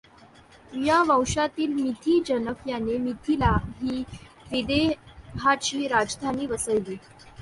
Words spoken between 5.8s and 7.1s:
राजधानी वसवली.